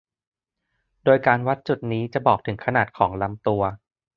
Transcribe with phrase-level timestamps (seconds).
[1.03, 3.61] โดยการวัดจุดนี้จะบอกถึงขนาดของลำตัว